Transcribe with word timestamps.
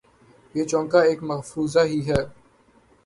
یہ 0.55 0.63
چونکہ 0.63 0.97
ایک 1.07 1.19
مفروضہ 1.23 1.83
ہی 1.85 1.99
ہے۔ 2.07 2.21